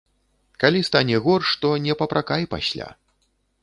Калі 0.63 0.81
стане 0.89 1.21
горш, 1.27 1.53
то 1.67 1.77
не 1.87 1.93
папракай 2.03 2.53
пасля. 2.57 2.87